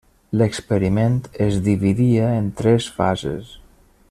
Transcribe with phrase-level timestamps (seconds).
[0.41, 1.19] L'experiment
[1.49, 3.57] es dividia en tres fases.